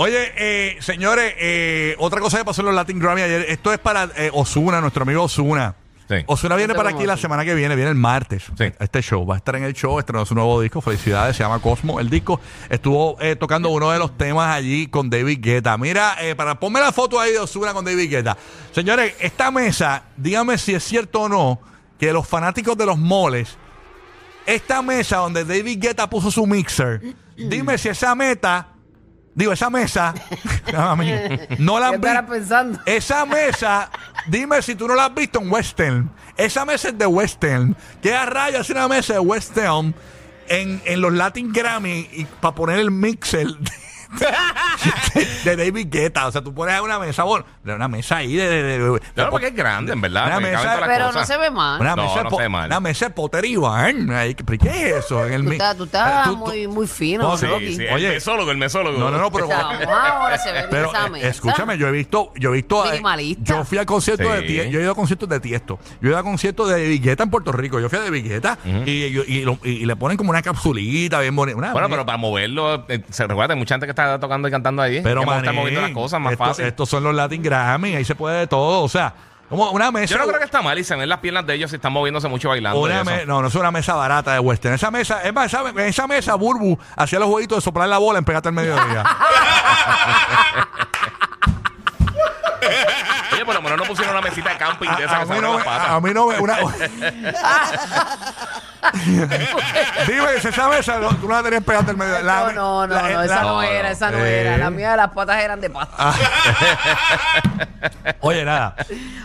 Oye, 0.00 0.32
eh, 0.36 0.76
señores, 0.78 1.34
eh, 1.38 1.96
otra 1.98 2.20
cosa 2.20 2.38
que 2.38 2.44
pasó 2.44 2.62
en 2.62 2.66
los 2.66 2.74
Latin 2.76 3.00
Grammy 3.00 3.20
ayer, 3.22 3.46
esto 3.48 3.72
es 3.72 3.80
para 3.80 4.04
eh, 4.16 4.30
Osuna, 4.32 4.80
nuestro 4.80 5.02
amigo 5.02 5.24
Osuna. 5.24 5.74
Sí. 6.08 6.14
Osuna 6.26 6.54
viene 6.54 6.72
para 6.76 6.90
aquí 6.90 7.04
la 7.04 7.16
semana 7.16 7.44
que 7.44 7.52
viene, 7.56 7.74
viene 7.74 7.90
el 7.90 7.96
martes. 7.96 8.44
Sí. 8.56 8.72
Este 8.78 9.02
show 9.02 9.26
va 9.26 9.34
a 9.34 9.38
estar 9.38 9.56
en 9.56 9.64
el 9.64 9.74
show, 9.74 9.98
estrenó 9.98 10.24
su 10.24 10.36
nuevo 10.36 10.60
disco, 10.60 10.80
felicidades, 10.80 11.36
se 11.36 11.42
llama 11.42 11.58
Cosmo. 11.58 11.98
El 11.98 12.08
disco 12.10 12.40
estuvo 12.70 13.20
eh, 13.20 13.34
tocando 13.34 13.70
uno 13.70 13.90
de 13.90 13.98
los 13.98 14.16
temas 14.16 14.54
allí 14.54 14.86
con 14.86 15.10
David 15.10 15.40
Guetta. 15.42 15.76
Mira, 15.76 16.14
eh, 16.20 16.36
para 16.36 16.60
ponme 16.60 16.78
la 16.78 16.92
foto 16.92 17.18
ahí 17.18 17.32
de 17.32 17.40
Osuna 17.40 17.74
con 17.74 17.84
David 17.84 18.08
Guetta. 18.08 18.36
Señores, 18.70 19.16
esta 19.18 19.50
mesa, 19.50 20.04
dígame 20.16 20.58
si 20.58 20.74
es 20.74 20.84
cierto 20.84 21.22
o 21.22 21.28
no, 21.28 21.60
que 21.98 22.12
los 22.12 22.24
fanáticos 22.24 22.78
de 22.78 22.86
los 22.86 22.98
moles, 22.98 23.58
esta 24.46 24.80
mesa 24.80 25.16
donde 25.16 25.44
David 25.44 25.80
Guetta 25.80 26.08
puso 26.08 26.30
su 26.30 26.46
mixer, 26.46 27.02
dime 27.36 27.76
si 27.78 27.88
esa 27.88 28.14
meta, 28.14 28.68
digo, 29.38 29.52
esa 29.52 29.70
mesa, 29.70 30.14
no, 30.72 30.80
a 30.80 30.96
mí, 30.96 31.10
no 31.58 31.78
la 31.78 31.88
¿Qué 31.90 31.94
han 31.94 32.00
vi- 32.00 32.08
estarás 32.08 32.30
pensando? 32.30 32.78
esa 32.86 33.24
mesa, 33.24 33.90
dime 34.26 34.60
si 34.62 34.74
tú 34.74 34.88
no 34.88 34.94
la 34.94 35.06
has 35.06 35.14
visto 35.14 35.40
en 35.40 35.50
Western. 35.50 36.10
Esa 36.36 36.64
mesa 36.64 36.88
es 36.88 36.98
de 36.98 37.06
Western. 37.06 37.76
¿Qué 38.02 38.14
a 38.14 38.26
rayos 38.26 38.60
hace 38.62 38.72
una 38.72 38.88
mesa 38.88 39.14
de 39.14 39.18
Western 39.20 39.94
en, 40.48 40.80
en 40.84 41.00
los 41.00 41.12
Latin 41.12 41.52
Grammy 41.52 42.08
y 42.12 42.24
para 42.40 42.54
poner 42.54 42.78
el 42.80 42.90
mixer 42.90 43.46
de, 45.44 45.56
David 45.56 45.88
Guetta? 45.90 46.26
O 46.26 46.32
sea, 46.32 46.42
tú 46.42 46.54
pones 46.54 46.80
una 46.80 46.98
mesa, 46.98 47.24
bueno, 47.24 47.44
de 47.62 47.74
una 47.74 47.88
mesa 47.88 48.16
ahí 48.18 48.34
de. 48.36 48.48
de, 48.48 48.62
de- 48.62 48.78
de- 48.78 49.00
Claro, 49.14 49.30
porque 49.30 49.48
es 49.48 49.54
grande, 49.54 49.92
en 49.92 50.00
verdad. 50.00 50.26
Una 50.26 50.40
mesa- 50.40 50.80
Pero 50.86 51.12
no 51.12 51.24
se 51.24 51.36
ve 51.36 51.50
mal. 51.50 51.80
una 51.80 51.96
No, 51.96 52.02
mesa, 52.04 52.18
de 52.18 52.24
no 52.24 52.30
se 52.30 52.36
ve 52.42 52.48
mal. 52.48 52.66
una 52.66 52.80
mesa 52.80 53.06
de 53.06 53.10
potería. 53.14 53.88
¿eh? 53.90 54.06
Ahí, 54.14 54.34
¿pero 54.34 54.58
¿Qué 54.62 54.68
es 54.90 55.04
eso? 55.04 55.24
En 55.26 55.32
el 55.34 55.44
Tú 55.44 55.52
estás, 55.52 55.76
tú 55.76 55.84
estás 55.84 56.26
Eh, 56.26 56.30
tú- 56.30 56.36
muy, 56.68 56.86
fino, 56.86 57.22
No, 57.24 57.36
Sí, 57.38 57.46
sí, 57.76 57.86
Oye. 57.92 58.06
el 58.08 58.14
mesólogo, 58.14 58.50
el 58.50 58.56
mesólogo. 58.56 58.98
No, 58.98 59.10
no, 59.10 59.18
no, 59.18 59.30
pero. 59.30 59.46
O 59.46 59.48
sea, 59.48 59.62
vamos 59.62 59.86
ahora 59.88 60.38
se 60.38 60.52
ve 60.52 60.66
Pero 60.70 60.88
esa 60.90 61.06
eh, 61.06 61.10
mesa. 61.10 61.28
escúchame, 61.28 61.78
yo 61.78 61.88
he 61.88 61.92
visto, 61.92 62.32
yo 62.36 62.50
he 62.50 62.54
visto, 62.54 62.84
eh, 62.86 62.90
Minimalista. 62.92 63.42
yo 63.44 63.64
fui 63.64 63.78
al 63.78 63.86
concierto 63.86 64.28
de. 64.32 64.42
Tiesto, 64.42 64.70
yo 64.70 64.78
he 64.80 64.82
ido 64.82 64.92
a 64.92 64.94
conciertos 64.94 65.28
de 65.28 65.40
Tiesto, 65.40 65.78
yo 66.00 66.08
he 66.08 66.10
ido 66.12 66.18
a 66.18 66.22
conciertos 66.22 66.68
de 66.70 66.86
Vigueta 66.88 67.22
en 67.22 67.30
Puerto 67.30 67.52
Rico, 67.52 67.80
yo 67.80 67.88
fui 67.88 67.98
a 67.98 68.02
de 68.02 68.10
Vigueta 68.10 68.58
y, 68.86 69.10
yo- 69.10 69.24
y, 69.64 69.84
le 69.86 69.96
ponen 69.96 70.16
como 70.16 70.30
una 70.30 70.42
capsulita 70.42 71.20
bien 71.20 71.34
bonita. 71.34 71.72
Bueno, 71.72 71.88
pero 71.88 72.04
para 72.06 72.18
moverlo, 72.18 72.84
eh, 72.88 73.02
se 73.10 73.26
recuerda, 73.26 73.54
hay 73.54 73.58
mucha 73.58 73.74
gente 73.74 73.86
que 73.86 73.90
está 74.02 74.18
tocando 74.20 74.48
y 74.48 74.50
cantando 74.50 74.82
ahí. 74.82 75.00
pero 75.02 75.20
que 75.20 75.26
manín, 75.26 75.44
está 75.44 75.52
moviendo 75.52 75.80
las 75.82 75.90
cosas 75.92 76.20
más 76.20 76.32
esto- 76.32 76.44
fácil. 76.44 76.64
Estos 76.66 76.88
son 76.88 77.02
los 77.04 77.14
Latin 77.14 77.42
Grammy, 77.42 77.94
ahí 77.96 78.04
se 78.04 78.14
puede 78.14 78.38
de 78.40 78.46
todo, 78.46 78.82
o 78.82 78.88
sea, 78.88 79.12
como 79.48 79.70
una 79.70 79.90
mesa. 79.90 80.12
Yo 80.14 80.18
no 80.18 80.26
creo 80.26 80.38
que 80.38 80.44
está 80.44 80.60
mal 80.60 80.78
y 80.78 80.84
se 80.84 80.94
ven 80.94 81.08
las 81.08 81.20
piernas 81.20 81.46
de 81.46 81.54
ellos 81.54 81.70
si 81.70 81.76
están 81.76 81.92
moviéndose 81.92 82.28
mucho 82.28 82.50
bailando. 82.50 82.80
y 82.80 82.84
una 82.84 83.00
eso. 83.00 83.04
me- 83.10 83.24
no, 83.26 83.40
no 83.40 83.48
es 83.48 83.54
una 83.54 83.70
mesa 83.70 83.94
barata 83.94 84.32
de 84.34 84.38
western. 84.40 84.74
Esa 84.74 84.90
mesa, 84.90 85.22
es 85.22 85.32
más, 85.32 85.46
esa, 85.46 85.68
en 85.70 85.78
esa 85.80 86.06
mesa, 86.06 86.34
Burbu 86.34 86.78
hacía 86.96 87.18
los 87.18 87.28
jueguitos 87.28 87.58
de 87.58 87.62
soplar 87.62 87.88
la 87.88 87.96
bola 87.98 88.18
en 88.18 88.24
pegate 88.26 88.48
al 88.48 88.54
mediodía. 88.54 89.04
Oye, 93.32 93.44
por 93.44 93.54
lo 93.54 93.62
menos 93.62 93.78
no 93.78 93.84
pusieron 93.84 94.14
una 94.16 94.22
mesita 94.22 94.50
de 94.50 94.56
camping 94.58 94.88
de 94.88 95.04
a, 95.04 95.06
esa 95.06 95.16
a 95.16 95.20
que 95.20 95.26
se 95.26 95.32
mí 95.34 95.40
no 95.40 95.50
las 95.56 95.58
me, 95.58 95.64
patas. 95.64 95.90
a 95.90 96.00
mí 96.00 96.10
no 96.12 96.26
me- 96.26 96.38
una, 96.40 96.56
Dime, 100.06 100.40
si 100.40 100.48
esa 100.48 100.68
mesa 100.68 100.98
no, 100.98 101.08
tú 101.16 101.28
no 101.28 101.34
la 101.34 101.42
tenías 101.42 101.62
pegada 101.64 101.90
al 101.90 101.96
medio. 101.96 102.22
La- 102.22 102.52
no, 102.52 102.54
no, 102.54 102.86
no, 102.86 102.94
la- 102.94 103.02
no, 103.02 103.08
la- 103.18 103.24
esa 103.24 103.42
no, 103.42 103.48
no, 103.48 103.62
era, 103.62 103.90
esa 103.90 104.10
no 104.10 104.24
Eh. 104.24 104.40
era. 104.40 104.58
La 104.58 104.70
mía 104.70 104.92
de 104.92 104.96
las 104.96 105.10
patas 105.10 105.42
eran 105.42 105.60
de 105.60 105.70
pasta. 105.70 105.94
Ah. 105.98 106.14
Oye, 108.20 108.44
nada. 108.44 108.74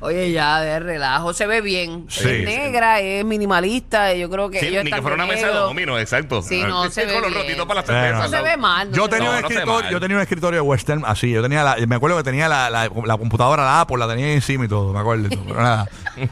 Oye, 0.00 0.32
ya, 0.32 0.60
de 0.60 0.78
relajo, 0.80 1.32
se 1.32 1.46
ve 1.46 1.60
bien. 1.60 2.06
Sí. 2.08 2.28
es 2.28 2.44
negra, 2.44 3.00
es 3.00 3.24
minimalista, 3.24 4.14
y 4.14 4.20
yo 4.20 4.30
creo 4.30 4.50
que 4.50 4.60
Sí, 4.60 4.66
ellos 4.68 4.84
ni 4.84 4.90
que 4.90 4.96
están 4.96 5.02
fuera 5.02 5.14
una 5.16 5.26
mesa 5.26 5.48
de 5.48 5.54
dominó, 5.54 5.98
exacto. 5.98 6.42
Sí, 6.42 6.62
no, 6.62 6.88
se 6.90 7.06
ve 7.06 7.20
Con 7.20 7.32
bien. 7.32 7.66
para. 7.66 8.12
No 8.12 8.28
se 8.28 8.42
ve 8.42 8.56
mal. 8.56 8.90
no 8.90 8.96
Yo 8.96 9.04
se 9.04 9.10
tenía, 9.10 9.30
ve 9.30 9.36
un 9.36 9.42
no 9.42 9.48
se 9.48 9.54
ve 9.54 9.60
escritorio, 9.60 9.82
mal. 9.84 9.92
yo 9.92 10.00
tenía 10.00 10.16
un 10.16 10.22
escritorio 10.22 10.62
de 10.62 10.68
western 10.68 11.04
así. 11.06 11.30
Yo 11.30 11.42
tenía 11.42 11.62
la, 11.64 11.76
me 11.86 11.96
acuerdo 11.96 12.16
que 12.16 12.22
tenía 12.22 12.48
la, 12.48 12.70
la, 12.70 12.88
la 13.04 13.16
computadora, 13.16 13.64
la 13.64 13.80
Apple, 13.80 13.98
la 13.98 14.08
tenía 14.08 14.32
encima 14.32 14.64
y 14.64 14.68
todo. 14.68 14.92
Me 14.92 15.00
acuerdo. 15.00 15.28
Pero 15.30 15.62
nada. 15.62 15.86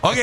Ok, 0.00 0.16